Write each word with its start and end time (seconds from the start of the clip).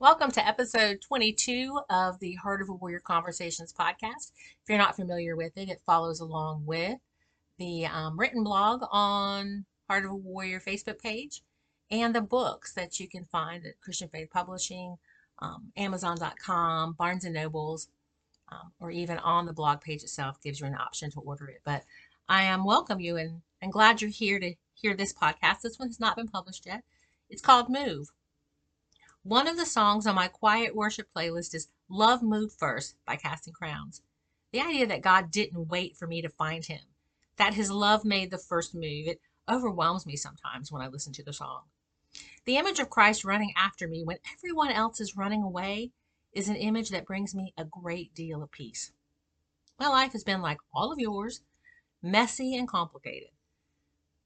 Welcome 0.00 0.32
to 0.32 0.46
episode 0.46 1.00
22 1.02 1.80
of 1.88 2.18
the 2.18 2.34
Heart 2.34 2.62
of 2.62 2.68
a 2.68 2.72
Warrior 2.72 2.98
Conversations 2.98 3.72
podcast. 3.72 4.32
If 4.60 4.68
you're 4.68 4.76
not 4.76 4.96
familiar 4.96 5.36
with 5.36 5.56
it, 5.56 5.68
it 5.68 5.82
follows 5.86 6.18
along 6.18 6.66
with 6.66 6.98
the 7.58 7.86
um, 7.86 8.18
written 8.18 8.42
blog 8.42 8.82
on 8.90 9.64
Heart 9.88 10.06
of 10.06 10.10
a 10.10 10.16
Warrior 10.16 10.58
Facebook 10.58 10.98
page 10.98 11.42
and 11.92 12.12
the 12.12 12.20
books 12.20 12.72
that 12.72 12.98
you 12.98 13.06
can 13.06 13.24
find 13.26 13.64
at 13.64 13.80
Christian 13.80 14.08
Faith 14.08 14.30
Publishing, 14.32 14.98
um, 15.38 15.70
Amazon.com, 15.76 16.94
Barnes 16.94 17.24
and 17.24 17.34
Nobles, 17.34 17.88
um, 18.50 18.72
or 18.80 18.90
even 18.90 19.18
on 19.18 19.46
the 19.46 19.52
blog 19.52 19.80
page 19.80 20.02
itself 20.02 20.42
gives 20.42 20.58
you 20.58 20.66
an 20.66 20.74
option 20.74 21.12
to 21.12 21.20
order 21.20 21.46
it. 21.46 21.60
But 21.64 21.84
I 22.28 22.42
am 22.42 22.64
welcome 22.64 22.98
you 22.98 23.16
and, 23.16 23.42
and 23.62 23.72
glad 23.72 24.02
you're 24.02 24.10
here 24.10 24.40
to 24.40 24.54
hear 24.74 24.94
this 24.96 25.14
podcast. 25.14 25.60
This 25.62 25.78
one 25.78 25.88
has 25.88 26.00
not 26.00 26.16
been 26.16 26.28
published 26.28 26.66
yet. 26.66 26.82
It's 27.30 27.40
called 27.40 27.70
Move 27.70 28.10
one 29.24 29.48
of 29.48 29.56
the 29.56 29.64
songs 29.64 30.06
on 30.06 30.14
my 30.14 30.28
quiet 30.28 30.76
worship 30.76 31.08
playlist 31.16 31.54
is 31.54 31.68
Love 31.88 32.22
Moved 32.22 32.52
First 32.58 32.94
by 33.06 33.16
Casting 33.16 33.54
Crowns. 33.54 34.02
The 34.52 34.60
idea 34.60 34.86
that 34.86 35.00
God 35.00 35.30
didn't 35.30 35.68
wait 35.68 35.96
for 35.96 36.06
me 36.06 36.20
to 36.20 36.28
find 36.28 36.62
him, 36.62 36.82
that 37.38 37.54
his 37.54 37.70
love 37.70 38.04
made 38.04 38.30
the 38.30 38.36
first 38.36 38.74
move, 38.74 39.08
it 39.08 39.20
overwhelms 39.50 40.04
me 40.04 40.14
sometimes 40.14 40.70
when 40.70 40.82
I 40.82 40.88
listen 40.88 41.14
to 41.14 41.22
the 41.22 41.32
song. 41.32 41.62
The 42.44 42.58
image 42.58 42.78
of 42.80 42.90
Christ 42.90 43.24
running 43.24 43.54
after 43.56 43.88
me 43.88 44.04
when 44.04 44.18
everyone 44.36 44.70
else 44.70 45.00
is 45.00 45.16
running 45.16 45.42
away 45.42 45.90
is 46.34 46.50
an 46.50 46.56
image 46.56 46.90
that 46.90 47.06
brings 47.06 47.34
me 47.34 47.54
a 47.56 47.64
great 47.64 48.14
deal 48.14 48.42
of 48.42 48.50
peace. 48.50 48.92
My 49.80 49.88
life 49.88 50.12
has 50.12 50.22
been 50.22 50.42
like 50.42 50.58
all 50.74 50.92
of 50.92 50.98
yours, 50.98 51.40
messy 52.02 52.54
and 52.54 52.68
complicated. 52.68 53.30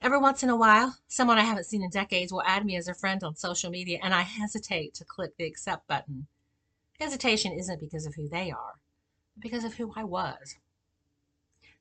Every 0.00 0.18
once 0.18 0.44
in 0.44 0.48
a 0.48 0.56
while, 0.56 0.96
someone 1.08 1.38
I 1.38 1.42
haven't 1.42 1.66
seen 1.66 1.82
in 1.82 1.90
decades 1.90 2.32
will 2.32 2.42
add 2.42 2.64
me 2.64 2.76
as 2.76 2.86
a 2.86 2.94
friend 2.94 3.24
on 3.24 3.34
social 3.34 3.70
media, 3.70 3.98
and 4.00 4.14
I 4.14 4.22
hesitate 4.22 4.94
to 4.94 5.04
click 5.04 5.36
the 5.36 5.44
accept 5.44 5.88
button. 5.88 6.28
Hesitation 7.00 7.52
isn't 7.52 7.80
because 7.80 8.06
of 8.06 8.14
who 8.14 8.28
they 8.28 8.50
are, 8.50 8.74
but 9.34 9.42
because 9.42 9.64
of 9.64 9.74
who 9.74 9.92
I 9.96 10.04
was. 10.04 10.56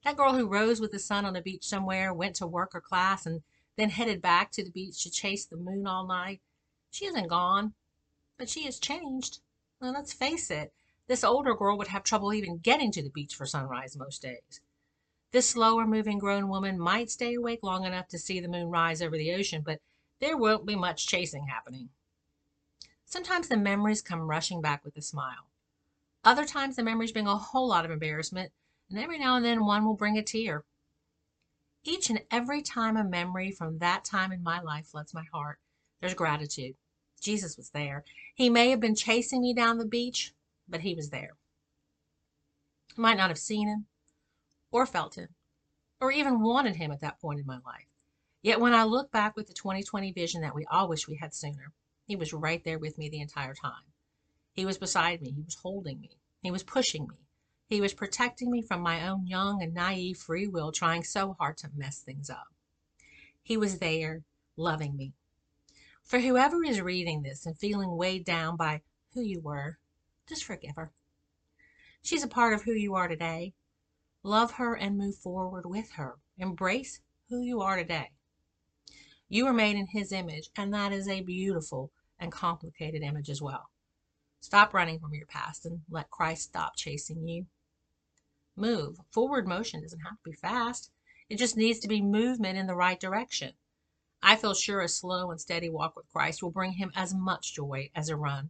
That 0.03 0.17
girl 0.17 0.33
who 0.33 0.47
rose 0.47 0.79
with 0.79 0.91
the 0.91 0.99
sun 0.99 1.25
on 1.25 1.35
a 1.35 1.41
beach 1.41 1.63
somewhere, 1.63 2.13
went 2.13 2.35
to 2.37 2.47
work 2.47 2.73
or 2.73 2.81
class, 2.81 3.25
and 3.25 3.43
then 3.75 3.91
headed 3.91 4.21
back 4.21 4.51
to 4.51 4.63
the 4.63 4.71
beach 4.71 5.03
to 5.03 5.11
chase 5.11 5.45
the 5.45 5.55
moon 5.55 5.85
all 5.85 6.07
night, 6.07 6.41
she 6.89 7.05
isn't 7.05 7.27
gone, 7.27 7.75
but 8.37 8.49
she 8.49 8.63
has 8.63 8.79
changed. 8.79 9.39
Well, 9.79 9.93
let's 9.93 10.13
face 10.13 10.49
it, 10.49 10.73
this 11.05 11.23
older 11.23 11.53
girl 11.53 11.77
would 11.77 11.89
have 11.89 12.03
trouble 12.03 12.33
even 12.33 12.57
getting 12.57 12.91
to 12.93 13.03
the 13.03 13.11
beach 13.11 13.35
for 13.35 13.45
sunrise 13.45 13.95
most 13.95 14.23
days. 14.23 14.61
This 15.31 15.49
slower 15.49 15.85
moving 15.85 16.19
grown 16.19 16.47
woman 16.47 16.79
might 16.79 17.11
stay 17.11 17.33
awake 17.33 17.59
long 17.61 17.83
enough 17.83 18.07
to 18.09 18.17
see 18.17 18.39
the 18.39 18.47
moon 18.47 18.69
rise 18.69 19.01
over 19.01 19.17
the 19.17 19.33
ocean, 19.33 19.61
but 19.65 19.81
there 20.19 20.37
won't 20.37 20.65
be 20.65 20.75
much 20.75 21.07
chasing 21.07 21.47
happening. 21.47 21.89
Sometimes 23.05 23.47
the 23.47 23.57
memories 23.57 24.01
come 24.01 24.21
rushing 24.21 24.61
back 24.61 24.83
with 24.83 24.95
a 24.97 25.01
smile. 25.01 25.49
Other 26.23 26.45
times 26.45 26.75
the 26.75 26.83
memories 26.83 27.11
bring 27.11 27.27
a 27.27 27.37
whole 27.37 27.67
lot 27.67 27.85
of 27.85 27.91
embarrassment, 27.91 28.51
and 28.89 28.97
every 28.97 29.19
now 29.19 29.35
and 29.35 29.45
then 29.45 29.65
one 29.65 29.85
will 29.85 29.95
bring 29.95 30.17
a 30.17 30.23
tear. 30.23 30.63
Each 31.83 32.09
and 32.09 32.21
every 32.31 32.61
time 32.61 32.97
a 32.97 33.03
memory 33.03 33.51
from 33.51 33.77
that 33.79 34.03
time 34.03 34.31
in 34.31 34.43
my 34.43 34.59
life 34.59 34.87
floods 34.87 35.13
my 35.13 35.23
heart, 35.31 35.59
there's 35.99 36.13
gratitude. 36.13 36.75
Jesus 37.21 37.57
was 37.57 37.69
there. 37.69 38.03
He 38.35 38.49
may 38.49 38.69
have 38.69 38.79
been 38.79 38.95
chasing 38.95 39.41
me 39.41 39.53
down 39.53 39.77
the 39.77 39.85
beach, 39.85 40.33
but 40.67 40.81
he 40.81 40.93
was 40.95 41.09
there. 41.09 41.37
I 42.97 43.01
might 43.01 43.17
not 43.17 43.29
have 43.29 43.37
seen 43.37 43.67
him, 43.67 43.85
or 44.71 44.85
felt 44.85 45.15
him, 45.15 45.29
or 45.99 46.11
even 46.11 46.41
wanted 46.41 46.75
him 46.75 46.91
at 46.91 47.01
that 47.01 47.19
point 47.19 47.39
in 47.39 47.45
my 47.45 47.59
life. 47.65 47.87
Yet 48.41 48.59
when 48.59 48.73
I 48.73 48.83
look 48.83 49.11
back 49.11 49.35
with 49.35 49.47
the 49.47 49.53
2020 49.53 50.11
vision 50.11 50.41
that 50.41 50.55
we 50.55 50.65
all 50.69 50.87
wish 50.87 51.07
we 51.07 51.15
had 51.15 51.33
sooner, 51.33 51.71
he 52.05 52.15
was 52.15 52.33
right 52.33 52.63
there 52.63 52.79
with 52.79 52.97
me 52.97 53.09
the 53.09 53.21
entire 53.21 53.53
time. 53.53 53.83
He 54.53 54.65
was 54.65 54.77
beside 54.77 55.21
me. 55.21 55.31
He 55.31 55.41
was 55.41 55.55
holding 55.55 55.99
me. 55.99 56.11
He 56.41 56.51
was 56.51 56.63
pushing 56.63 57.07
me. 57.07 57.17
He 57.69 57.81
was 57.81 57.93
protecting 57.93 58.49
me 58.49 58.61
from 58.61 58.81
my 58.81 59.07
own 59.07 59.27
young 59.27 59.61
and 59.61 59.73
naive 59.73 60.17
free 60.17 60.47
will 60.47 60.71
trying 60.71 61.03
so 61.03 61.35
hard 61.39 61.57
to 61.57 61.69
mess 61.75 61.99
things 61.99 62.29
up. 62.29 62.47
He 63.43 63.57
was 63.57 63.79
there, 63.79 64.23
loving 64.55 64.95
me. 64.95 65.13
For 66.01 66.19
whoever 66.19 66.63
is 66.63 66.79
reading 66.79 67.21
this 67.21 67.45
and 67.45 67.57
feeling 67.57 67.97
weighed 67.97 68.23
down 68.23 68.55
by 68.55 68.81
who 69.13 69.21
you 69.21 69.41
were, 69.41 69.77
just 70.27 70.45
forgive 70.45 70.75
her. 70.77 70.91
She's 72.01 72.23
a 72.23 72.27
part 72.27 72.53
of 72.53 72.63
who 72.63 72.71
you 72.71 72.95
are 72.95 73.09
today, 73.09 73.53
Love 74.27 74.51
her 74.55 74.75
and 74.75 74.97
move 74.97 75.15
forward 75.15 75.65
with 75.65 75.91
her. 75.91 76.17
Embrace 76.37 76.99
who 77.29 77.41
you 77.41 77.61
are 77.61 77.77
today. 77.77 78.11
You 79.29 79.45
were 79.45 79.53
made 79.53 79.77
in 79.77 79.87
His 79.87 80.11
image, 80.11 80.49
and 80.57 80.73
that 80.73 80.91
is 80.91 81.07
a 81.07 81.21
beautiful 81.21 81.93
and 82.19 82.29
complicated 82.29 83.03
image 83.03 83.29
as 83.29 83.41
well. 83.41 83.69
Stop 84.41 84.73
running 84.73 84.99
from 84.99 85.13
your 85.13 85.27
past 85.27 85.65
and 85.65 85.79
let 85.89 86.09
Christ 86.09 86.43
stop 86.43 86.75
chasing 86.75 87.25
you. 87.25 87.45
Move. 88.57 88.97
Forward 89.11 89.47
motion 89.47 89.81
doesn't 89.81 90.01
have 90.01 90.17
to 90.17 90.29
be 90.29 90.35
fast, 90.35 90.91
it 91.29 91.37
just 91.37 91.55
needs 91.55 91.79
to 91.79 91.87
be 91.87 92.01
movement 92.01 92.57
in 92.57 92.67
the 92.67 92.75
right 92.75 92.99
direction. 92.99 93.53
I 94.21 94.35
feel 94.35 94.53
sure 94.53 94.81
a 94.81 94.89
slow 94.89 95.31
and 95.31 95.39
steady 95.39 95.69
walk 95.69 95.95
with 95.95 96.11
Christ 96.11 96.43
will 96.43 96.51
bring 96.51 96.73
him 96.73 96.91
as 96.97 97.15
much 97.15 97.53
joy 97.53 97.91
as 97.95 98.09
a 98.09 98.17
run. 98.17 98.49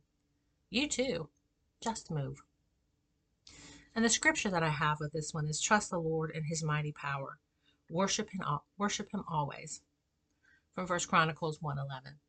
You 0.72 0.88
too. 0.88 1.30
Just 1.82 2.10
move. 2.10 2.42
And 3.97 4.06
the 4.06 4.09
scripture 4.09 4.52
that 4.52 4.62
I 4.62 4.69
have 4.69 5.00
with 5.00 5.12
this 5.12 5.34
one 5.34 5.47
is 5.47 5.59
trust 5.59 5.90
the 5.90 5.97
Lord 5.97 6.30
in 6.30 6.44
his 6.44 6.63
mighty 6.63 6.91
power. 6.91 7.40
Worship 7.90 8.30
him, 8.30 8.44
worship 8.78 9.12
him 9.12 9.24
always. 9.28 9.81
From 10.75 10.85
First 10.85 11.08
Chronicles 11.08 11.59
111. 11.63 12.19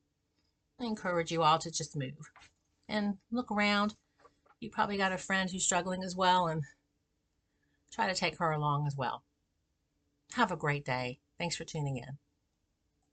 I 0.81 0.85
encourage 0.85 1.31
you 1.31 1.43
all 1.43 1.59
to 1.59 1.71
just 1.71 1.95
move 1.95 2.33
and 2.89 3.19
look 3.31 3.51
around. 3.51 3.97
You 4.61 4.71
probably 4.71 4.97
got 4.97 5.13
a 5.13 5.19
friend 5.19 5.51
who's 5.51 5.63
struggling 5.63 6.03
as 6.03 6.17
well 6.17 6.47
and 6.47 6.63
try 7.93 8.07
to 8.07 8.15
take 8.15 8.39
her 8.39 8.51
along 8.51 8.87
as 8.87 8.97
well. 8.97 9.23
Have 10.33 10.51
a 10.51 10.57
great 10.57 10.87
day. 10.87 11.19
Thanks 11.37 11.57
for 11.57 11.65
tuning 11.65 11.99
in. 11.99 12.17